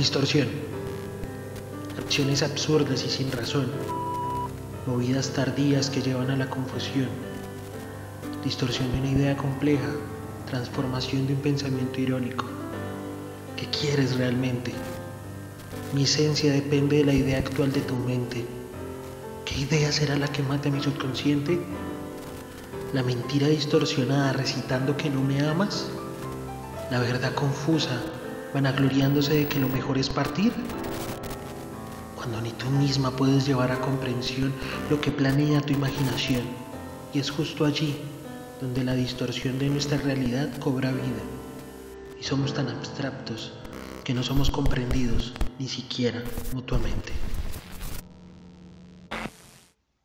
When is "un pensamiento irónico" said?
11.34-12.46